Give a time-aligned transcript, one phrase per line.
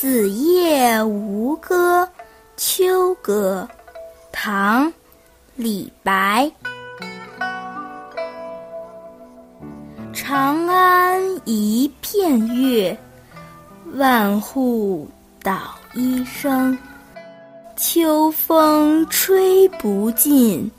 [0.00, 2.04] 子夜吴歌·
[2.56, 3.68] 秋歌，
[4.30, 4.86] 唐·
[5.56, 6.48] 李白。
[10.12, 12.96] 长安一片月，
[13.94, 15.08] 万户
[15.42, 16.78] 捣衣声。
[17.74, 20.70] 秋风吹不尽，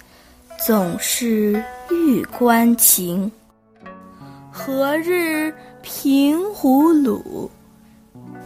[0.66, 1.62] 总是
[1.92, 3.30] 玉关情。
[4.50, 7.50] 何日平胡虏？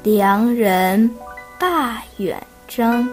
[0.04, 1.10] 良人
[1.58, 3.08] 罢远征。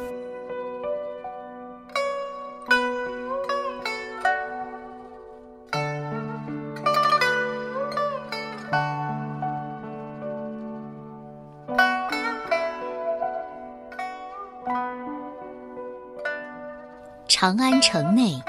[17.28, 18.42] 长安城内，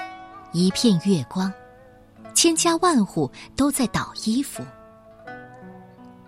[0.51, 1.53] 一片月光，
[2.33, 4.63] 千家万户都在捣衣服。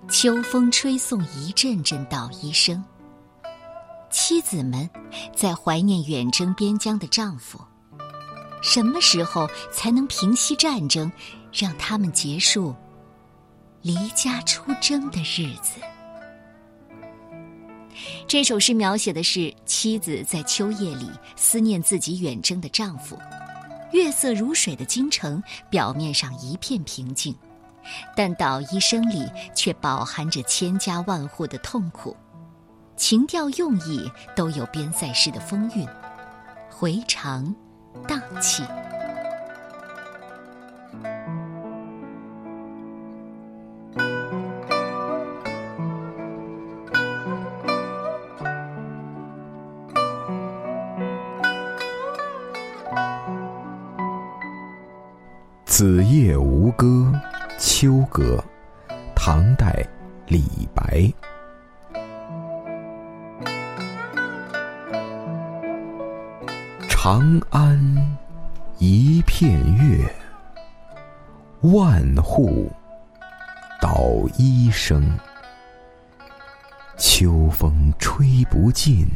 [0.09, 2.83] 秋风吹送一阵阵捣衣声。
[4.11, 4.87] 妻子们
[5.35, 7.59] 在怀念远征边疆的丈夫。
[8.61, 11.11] 什么时候才能平息战争，
[11.51, 12.75] 让他们结束
[13.81, 15.81] 离家出征的日子？
[18.27, 23.17] 这首诗描写的是妻子在秋夜里思念自己远征的丈夫。
[23.91, 27.35] 月色如水的京城，表面上一片平静。
[28.15, 32.15] 但捣衣声里却饱含着千家万户的痛苦，
[32.95, 35.87] 情调用意都有边塞诗的风韵，
[36.69, 37.53] 回肠
[38.07, 38.63] 荡气。
[55.65, 57.11] 子夜吴歌。
[57.65, 58.43] 秋歌，
[59.15, 59.87] 唐代，
[60.27, 61.09] 李白。
[66.89, 67.79] 长安
[68.79, 70.05] 一片月，
[71.61, 72.69] 万户
[73.81, 74.03] 捣
[74.37, 75.17] 衣声。
[76.97, 79.07] 秋风吹不尽，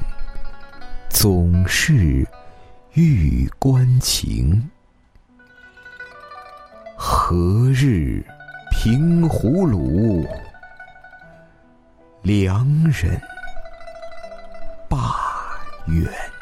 [1.09, 2.25] 总是
[2.93, 4.69] 玉关情。
[6.95, 8.25] 何日？
[8.89, 10.25] 平胡虏，
[12.21, 13.21] 良人
[14.87, 14.97] 罢
[15.87, 16.36] 远。